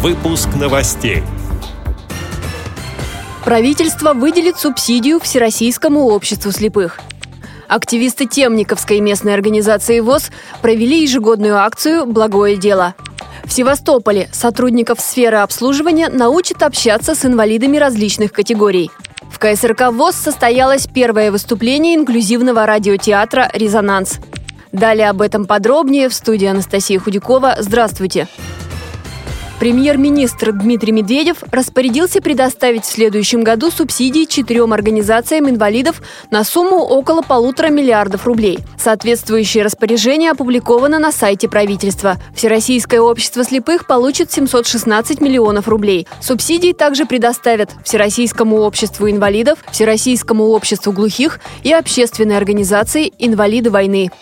Выпуск 0.00 0.50
новостей. 0.54 1.24
Правительство 3.44 4.14
выделит 4.14 4.56
субсидию 4.56 5.18
Всероссийскому 5.18 6.06
обществу 6.06 6.52
слепых. 6.52 7.00
Активисты 7.66 8.26
Темниковской 8.26 9.00
местной 9.00 9.34
организации 9.34 9.98
ВОЗ 9.98 10.30
провели 10.62 11.02
ежегодную 11.02 11.56
акцию 11.56 12.06
«Благое 12.06 12.56
дело». 12.56 12.94
В 13.44 13.52
Севастополе 13.52 14.28
сотрудников 14.32 15.00
сферы 15.00 15.38
обслуживания 15.38 16.08
научат 16.08 16.62
общаться 16.62 17.16
с 17.16 17.24
инвалидами 17.24 17.76
различных 17.76 18.30
категорий. 18.30 18.92
В 19.32 19.40
КСРК 19.40 19.90
ВОЗ 19.90 20.14
состоялось 20.14 20.86
первое 20.86 21.32
выступление 21.32 21.96
инклюзивного 21.96 22.66
радиотеатра 22.66 23.50
«Резонанс». 23.52 24.20
Далее 24.70 25.10
об 25.10 25.22
этом 25.22 25.44
подробнее 25.44 26.08
в 26.08 26.14
студии 26.14 26.46
Анастасия 26.46 27.00
Худякова. 27.00 27.56
Здравствуйте! 27.58 28.28
Премьер-министр 29.58 30.52
Дмитрий 30.52 30.92
Медведев 30.92 31.38
распорядился 31.50 32.20
предоставить 32.20 32.84
в 32.84 32.92
следующем 32.92 33.42
году 33.42 33.72
субсидии 33.72 34.24
четырем 34.24 34.72
организациям 34.72 35.50
инвалидов 35.50 36.00
на 36.30 36.44
сумму 36.44 36.76
около 36.76 37.22
полутора 37.22 37.66
миллиардов 37.68 38.24
рублей. 38.24 38.60
Соответствующее 38.78 39.64
распоряжение 39.64 40.30
опубликовано 40.30 41.00
на 41.00 41.10
сайте 41.10 41.48
правительства. 41.48 42.18
Всероссийское 42.36 43.00
общество 43.00 43.42
слепых 43.42 43.88
получит 43.88 44.30
716 44.30 45.20
миллионов 45.20 45.66
рублей. 45.66 46.06
Субсидии 46.20 46.72
также 46.72 47.04
предоставят 47.04 47.70
Всероссийскому 47.82 48.58
обществу 48.58 49.10
инвалидов, 49.10 49.58
Всероссийскому 49.72 50.50
обществу 50.50 50.92
глухих 50.92 51.40
и 51.64 51.72
общественной 51.72 52.36
организации 52.36 53.12
«Инвалиды 53.18 53.70
войны». 53.70 54.12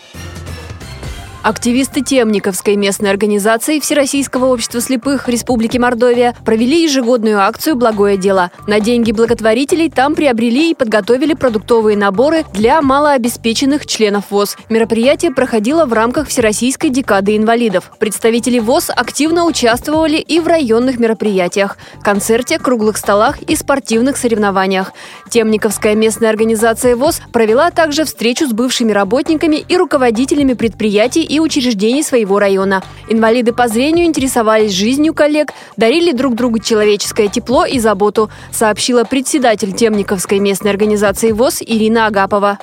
Активисты 1.47 2.01
Темниковской 2.01 2.75
местной 2.75 3.09
организации 3.09 3.79
Всероссийского 3.79 4.47
общества 4.47 4.81
слепых 4.81 5.29
Республики 5.29 5.77
Мордовия 5.77 6.35
провели 6.43 6.83
ежегодную 6.83 7.39
акцию 7.39 7.77
«Благое 7.77 8.17
дело». 8.17 8.51
На 8.67 8.81
деньги 8.81 9.13
благотворителей 9.13 9.89
там 9.89 10.13
приобрели 10.13 10.71
и 10.71 10.75
подготовили 10.75 11.35
продуктовые 11.35 11.95
наборы 11.95 12.43
для 12.51 12.81
малообеспеченных 12.81 13.85
членов 13.85 14.25
ВОЗ. 14.29 14.57
Мероприятие 14.67 15.31
проходило 15.31 15.85
в 15.85 15.93
рамках 15.93 16.27
Всероссийской 16.27 16.89
декады 16.89 17.37
инвалидов. 17.37 17.93
Представители 17.97 18.59
ВОЗ 18.59 18.89
активно 18.89 19.45
участвовали 19.45 20.17
и 20.17 20.41
в 20.41 20.47
районных 20.47 20.99
мероприятиях– 20.99 21.77
концерте, 22.03 22.59
круглых 22.59 22.97
столах 22.97 23.41
и 23.41 23.55
спортивных 23.55 24.17
соревнованиях. 24.17 24.91
Темниковская 25.29 25.95
местная 25.95 26.29
организация 26.29 26.97
ВОЗ 26.97 27.21
провела 27.31 27.71
также 27.71 28.03
встречу 28.03 28.49
с 28.49 28.51
бывшими 28.51 28.91
работниками 28.91 29.63
и 29.65 29.77
руководителями 29.77 30.51
предприятий 30.51 31.23
и 31.23 31.36
учреждений 31.39 32.03
своего 32.03 32.39
района. 32.39 32.83
Инвалиды 33.09 33.53
по 33.53 33.67
зрению 33.67 34.05
интересовались 34.05 34.71
жизнью 34.71 35.13
коллег, 35.13 35.51
дарили 35.77 36.11
друг 36.11 36.35
другу 36.35 36.59
человеческое 36.59 37.27
тепло 37.27 37.65
и 37.65 37.79
заботу, 37.79 38.29
сообщила 38.51 39.03
председатель 39.03 39.73
Темниковской 39.73 40.39
местной 40.39 40.71
организации 40.71 41.31
ВОЗ 41.31 41.61
Ирина 41.61 42.07
Агапова. 42.07 42.59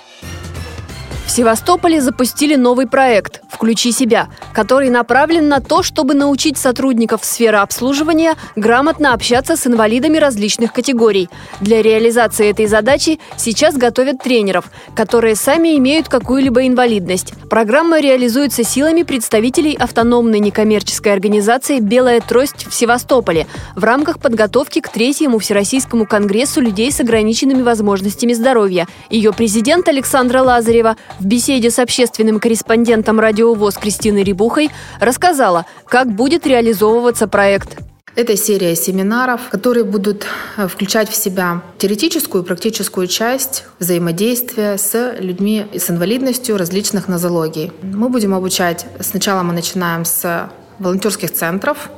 Севастополе 1.35 2.01
запустили 2.01 2.55
новый 2.55 2.87
проект 2.87 3.41
«Включи 3.51 3.91
себя», 3.91 4.29
который 4.53 4.89
направлен 4.89 5.49
на 5.49 5.59
то, 5.59 5.83
чтобы 5.83 6.15
научить 6.15 6.57
сотрудников 6.57 7.25
сферы 7.25 7.57
обслуживания 7.57 8.37
грамотно 8.55 9.13
общаться 9.13 9.57
с 9.57 9.67
инвалидами 9.67 10.19
различных 10.19 10.73
категорий. 10.73 11.29
Для 11.61 11.83
реализации 11.83 12.51
этой 12.51 12.67
задачи 12.67 13.19
сейчас 13.37 13.75
готовят 13.75 14.23
тренеров, 14.23 14.71
которые 14.95 15.35
сами 15.35 15.77
имеют 15.77 16.09
какую-либо 16.09 16.69
инвалидность. 16.69 17.35
Программа 17.51 17.98
реализуется 17.98 18.63
силами 18.63 19.03
представителей 19.03 19.75
автономной 19.75 20.39
некоммерческой 20.39 21.15
организации 21.15 21.81
«Белая 21.81 22.21
трость» 22.21 22.65
в 22.69 22.73
Севастополе 22.73 23.48
в 23.75 23.83
рамках 23.83 24.21
подготовки 24.21 24.81
к 24.81 24.89
третьему 24.89 25.41
Всероссийскому 25.41 26.07
конгрессу 26.07 26.61
людей 26.61 26.93
с 26.93 27.01
ограниченными 27.01 27.63
возможностями 27.63 28.35
здоровья. 28.35 28.87
Ее 29.11 29.33
президент 29.33 29.89
Александра 29.89 30.41
Лазарева 30.41 30.97
в 31.24 31.27
беседе 31.27 31.70
с 31.70 31.79
общественным 31.79 32.39
корреспондентом 32.39 33.18
радио 33.18 33.55
ВОЗ 33.55 33.77
Кристиной 33.77 34.24
Рибухой 34.24 34.70
рассказала, 35.01 35.64
как 35.86 36.14
будет 36.14 36.46
реализовываться 36.46 37.27
проект. 37.27 37.79
Это 38.14 38.36
серия 38.36 38.77
семинаров, 38.77 39.40
которые 39.51 39.84
будут 39.84 40.27
э, 40.58 40.68
включать 40.68 41.08
в 41.08 41.17
себя 41.17 41.63
теоретическую 41.79 42.45
и 42.45 42.46
практическую 42.46 43.07
часть 43.07 43.64
взаимодействия 43.79 44.77
с 44.77 45.17
людьми 45.18 45.67
с 45.74 45.90
инвалидностью 45.90 46.58
различных 46.58 47.08
нозологий. 47.08 47.73
Мы 47.83 48.11
будем 48.11 48.34
обучать, 48.34 48.86
сначала 49.01 49.42
мы 49.42 49.55
начинаем 49.55 50.05
с 50.05 50.51
волонтерских 50.79 51.33
центров, 51.33 51.89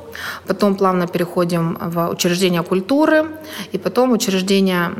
потом 0.47 0.75
плавно 0.75 1.07
переходим 1.07 1.77
в 1.81 2.09
учреждения 2.09 2.63
культуры 2.63 3.25
и 3.71 3.77
потом 3.77 4.11
учреждения 4.11 4.91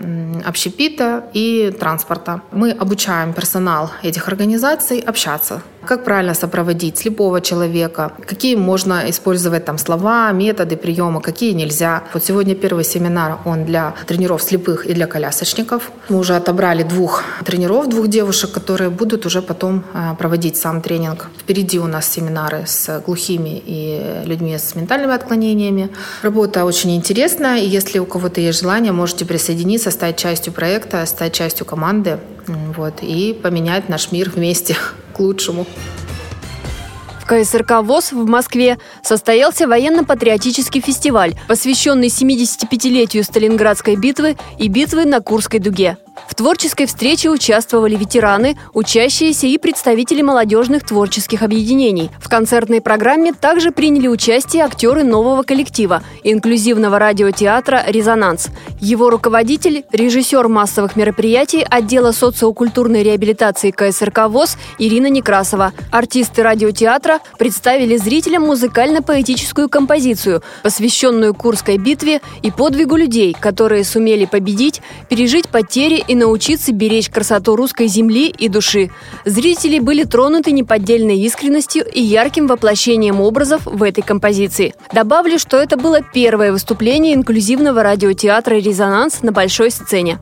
общепита 0.45 1.23
и 1.33 1.75
транспорта. 1.79 2.41
Мы 2.51 2.72
обучаем 2.72 3.33
персонал 3.33 3.91
этих 4.03 4.28
организаций 4.28 5.00
общаться 5.00 5.61
как 5.88 6.03
правильно 6.03 6.33
сопроводить 6.33 6.97
слепого 6.97 7.41
человека, 7.41 8.11
какие 8.28 8.55
можно 8.55 9.09
использовать 9.09 9.66
там 9.66 9.78
слова, 9.78 10.31
методы, 10.31 10.75
приемы, 10.75 11.22
какие 11.22 11.53
нельзя. 11.53 12.03
Вот 12.13 12.23
сегодня 12.23 12.55
первый 12.55 12.84
семинар, 12.84 13.38
он 13.45 13.66
для 13.66 13.94
тренеров 14.05 14.44
слепых 14.44 14.85
и 14.85 14.94
для 14.94 15.07
колясочников. 15.07 15.91
Мы 16.09 16.19
уже 16.19 16.35
отобрали 16.35 16.84
двух 16.84 17.23
тренеров, 17.45 17.88
двух 17.88 18.07
девушек, 18.07 18.51
которые 18.51 18.89
будут 18.89 19.25
уже 19.25 19.41
потом 19.41 19.84
э, 19.94 20.16
проводить 20.19 20.57
сам 20.57 20.81
тренинг. 20.81 21.29
Впереди 21.39 21.79
у 21.79 21.88
нас 21.88 22.07
семинары 22.09 22.63
с 22.66 23.01
глухими 23.05 23.61
и 23.66 24.22
людьми 24.25 24.57
с 24.57 24.75
ментальными 25.07 25.16
отклонениями. 25.16 25.90
Работа 26.22 26.66
очень 26.66 26.95
интересная, 26.95 27.59
и 27.59 27.68
если 27.68 28.00
у 28.00 28.06
кого-то 28.06 28.41
есть 28.41 28.62
желание, 28.62 28.91
можете 28.91 29.25
присоединиться, 29.25 29.91
стать 29.91 30.18
частью 30.18 30.53
проекта, 30.53 31.06
стать 31.06 31.34
частью 31.34 31.66
команды 31.66 32.19
вот, 32.47 33.01
и 33.01 33.34
поменять 33.34 33.90
наш 33.90 34.12
мир 34.12 34.29
вместе 34.29 34.75
к 35.13 35.19
лучшему. 35.19 35.66
КСРК 37.25 37.81
ВОЗ 37.84 38.13
в 38.13 38.25
Москве 38.25 38.78
состоялся 39.03 39.67
военно-патриотический 39.67 40.79
фестиваль, 40.79 41.35
посвященный 41.50 42.07
75-летию 42.07 43.22
Сталинградской 43.25 43.97
битвы 43.97 44.38
и 44.57 44.69
битвы 44.69 45.03
на 45.03 45.19
Курской 45.19 45.59
дуге. 45.59 45.97
В 46.28 46.35
творческой 46.35 46.85
встрече 46.85 47.29
участвовали 47.29 47.95
ветераны, 47.95 48.57
учащиеся 48.73 49.47
и 49.47 49.57
представители 49.57 50.22
молодежных 50.22 50.85
творческих 50.85 51.41
объединений. 51.41 52.09
В 52.19 52.29
концертной 52.29 52.81
программе 52.81 53.33
также 53.33 53.72
приняли 53.72 54.07
участие 54.07 54.63
актеры 54.63 55.03
нового 55.03 55.44
коллектива– 55.44 56.03
инклюзивного 56.23 57.00
радиотеатра 57.00 57.83
«Резонанс». 57.88 58.47
Его 58.79 59.09
руководитель– 59.09 59.83
режиссер 59.91 60.47
массовых 60.47 60.95
мероприятий 60.95 61.66
отдела 61.67 62.11
социокультурной 62.11 63.03
реабилитации 63.03 63.72
КСРК 63.72 64.28
ВОЗ 64.28 64.57
Ирина 64.79 65.07
Некрасова. 65.07 65.73
Артисты 65.91 66.44
радиотеатра 66.44 67.19
представили 67.38 67.97
зрителям 67.97 68.44
музыкально-поэтическую 68.44 69.69
композицию, 69.69 70.41
посвященную 70.63 71.34
Курской 71.34 71.78
битве 71.78 72.22
и 72.41 72.51
подвигу 72.51 72.95
людей, 72.95 73.35
которые 73.39 73.84
сумели 73.84 74.25
победить, 74.25 74.81
пережить 75.09 75.49
потери 75.49 76.03
и 76.07 76.16
научиться 76.16 76.72
беречь 76.72 77.09
красоту 77.09 77.56
русской 77.56 77.88
земли 77.88 78.29
и 78.29 78.50
души. 78.50 78.90
Зрители 79.25 79.79
были 79.79 80.03
тронуты 80.03 80.51
неподдельной 80.51 81.18
искренностью 81.19 81.85
и 81.85 82.01
ярким 82.01 82.47
воплощением 82.47 83.22
образов 83.22 83.62
в 83.66 83.84
этой 83.84 84.01
композиции. 84.01 84.73
Добавлю, 84.94 85.40
что 85.40 85.57
это 85.57 85.78
было 85.78 86.01
первое 86.01 86.51
выступление 86.51 87.13
инклюзивного 87.13 87.84
радиотеатра 87.84 88.56
«Резонанс» 88.56 89.22
на 89.22 89.31
большой 89.31 89.72
сцене. 89.72 90.19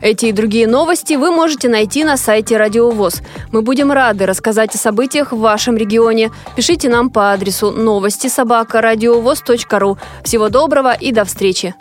Эти 0.00 0.26
и 0.26 0.32
другие 0.32 0.66
новости 0.66 1.14
вы 1.14 1.30
можете 1.30 1.68
найти 1.68 2.04
на 2.04 2.16
сайте 2.16 2.56
Радиовоз. 2.56 3.20
Мы 3.52 3.62
будем 3.62 3.90
рады 3.90 4.26
рассказать 4.26 4.74
о 4.74 4.78
событиях 4.78 5.32
в 5.32 5.38
вашем 5.38 5.76
регионе. 5.76 6.30
Пишите 6.56 6.88
нам 6.88 7.10
по 7.10 7.32
адресу 7.32 7.72
новости 7.72 8.28
собака 8.28 8.80
ру. 8.80 9.98
Всего 10.22 10.48
доброго 10.48 10.92
и 10.92 11.12
до 11.12 11.24
встречи! 11.24 11.74